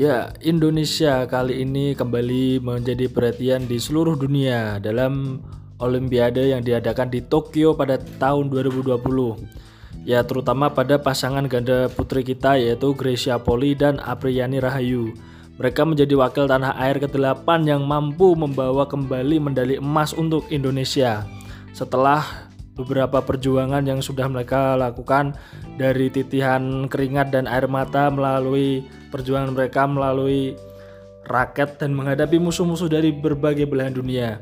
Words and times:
Ya, 0.00 0.32
Indonesia 0.40 1.28
kali 1.28 1.60
ini 1.60 1.92
kembali 1.92 2.64
menjadi 2.64 3.04
perhatian 3.12 3.68
di 3.68 3.76
seluruh 3.76 4.16
dunia 4.16 4.80
dalam 4.80 5.44
Olimpiade 5.76 6.40
yang 6.40 6.64
diadakan 6.64 7.12
di 7.12 7.20
Tokyo 7.20 7.76
pada 7.76 8.00
tahun 8.16 8.48
2020. 8.48 8.96
Ya, 10.08 10.24
terutama 10.24 10.72
pada 10.72 10.96
pasangan 10.96 11.44
ganda 11.44 11.92
putri 11.92 12.24
kita 12.24 12.56
yaitu 12.56 12.96
Gracia 12.96 13.36
Poli 13.44 13.76
dan 13.76 14.00
Apriyani 14.00 14.56
Rahayu. 14.64 15.12
Mereka 15.60 15.84
menjadi 15.84 16.16
wakil 16.16 16.48
tanah 16.48 16.80
air 16.80 16.96
ke-8 16.96 17.68
yang 17.68 17.84
mampu 17.84 18.32
membawa 18.32 18.88
kembali 18.88 19.52
medali 19.52 19.76
emas 19.84 20.16
untuk 20.16 20.48
Indonesia. 20.48 21.28
Setelah 21.76 22.48
beberapa 22.80 23.20
perjuangan 23.20 23.84
yang 23.84 24.00
sudah 24.00 24.26
mereka 24.26 24.74
lakukan 24.74 25.36
dari 25.76 26.08
titihan 26.08 26.88
keringat 26.88 27.32
dan 27.32 27.44
air 27.44 27.68
mata 27.68 28.08
melalui 28.08 28.84
perjuangan 29.12 29.52
mereka 29.52 29.84
melalui 29.84 30.56
raket 31.28 31.78
dan 31.78 31.92
menghadapi 31.92 32.40
musuh-musuh 32.40 32.88
dari 32.88 33.12
berbagai 33.12 33.68
belahan 33.68 33.94
dunia. 33.94 34.40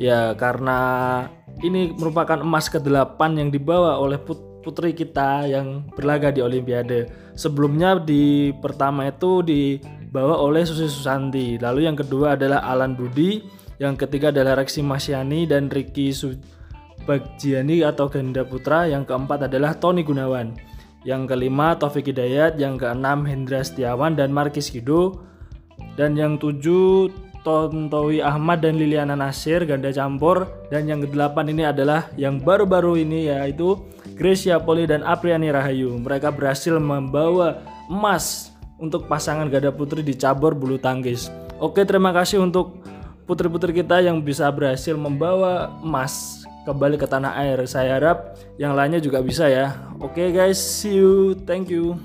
Ya, 0.00 0.34
karena 0.34 0.80
ini 1.62 1.94
merupakan 1.94 2.42
emas 2.42 2.66
ke-8 2.66 3.20
yang 3.38 3.50
dibawa 3.54 3.98
oleh 4.00 4.18
putri 4.64 4.96
kita 4.96 5.46
yang 5.46 5.86
berlaga 5.94 6.34
di 6.34 6.40
Olimpiade. 6.42 7.06
Sebelumnya 7.38 8.00
di 8.00 8.50
pertama 8.58 9.06
itu 9.06 9.44
dibawa 9.44 10.40
oleh 10.40 10.66
Susi 10.66 10.90
Susanti, 10.90 11.60
lalu 11.60 11.86
yang 11.86 11.94
kedua 11.94 12.34
adalah 12.34 12.64
Alan 12.66 12.98
Budi, 12.98 13.44
yang 13.78 13.94
ketiga 13.94 14.32
adalah 14.34 14.58
Reksi 14.58 14.82
Masyani 14.82 15.46
dan 15.46 15.70
Ricky 15.70 16.10
Su 16.10 16.34
Bagjiani 17.04 17.84
atau 17.84 18.08
Ganda 18.08 18.42
Putra, 18.44 18.88
yang 18.88 19.04
keempat 19.04 19.48
adalah 19.48 19.76
Tony 19.76 20.02
Gunawan, 20.04 20.56
yang 21.04 21.28
kelima 21.28 21.76
Taufik 21.76 22.08
Hidayat, 22.08 22.56
yang 22.56 22.80
keenam 22.80 23.28
Hendra 23.28 23.60
Setiawan 23.60 24.16
dan 24.16 24.32
Markis 24.32 24.72
Kido, 24.72 25.24
dan 25.94 26.18
yang 26.18 26.40
tujuh 26.40 27.12
Tontowi 27.44 28.24
Ahmad 28.24 28.64
dan 28.64 28.80
Liliana 28.80 29.12
Nasir 29.12 29.68
ganda 29.68 29.92
campur 29.92 30.48
dan 30.72 30.88
yang 30.88 31.04
kedelapan 31.04 31.52
ini 31.52 31.68
adalah 31.68 32.08
yang 32.16 32.40
baru-baru 32.40 33.04
ini 33.04 33.28
yaitu 33.28 33.76
Gracia 34.16 34.56
Poli 34.56 34.88
dan 34.88 35.04
Apriani 35.04 35.52
Rahayu. 35.52 35.92
Mereka 36.00 36.32
berhasil 36.32 36.72
membawa 36.80 37.60
emas 37.92 38.56
untuk 38.80 39.04
pasangan 39.12 39.52
ganda 39.52 39.68
putri 39.68 40.00
di 40.00 40.16
cabur 40.16 40.56
bulu 40.56 40.80
tangkis. 40.80 41.28
Oke, 41.60 41.84
terima 41.84 42.16
kasih 42.16 42.40
untuk 42.40 42.80
putri-putri 43.28 43.76
kita 43.76 44.00
yang 44.00 44.24
bisa 44.24 44.48
berhasil 44.48 44.96
membawa 44.96 45.68
emas 45.84 46.44
kembali 46.64 46.96
ke 46.98 47.06
tanah 47.06 47.36
air. 47.38 47.62
Saya 47.68 48.00
harap 48.00 48.34
yang 48.56 48.74
lainnya 48.74 48.98
juga 48.98 49.20
bisa 49.20 49.46
ya. 49.46 49.76
Oke 50.00 50.24
okay 50.24 50.28
guys, 50.32 50.58
see 50.58 50.98
you. 50.98 51.38
Thank 51.46 51.70
you. 51.70 51.96